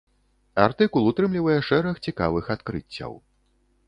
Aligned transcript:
Артыкул 0.61 1.09
утрымлівае 1.09 1.57
шэраг 1.67 1.99
цікавых 2.05 2.49
адкрыццяў. 2.55 3.13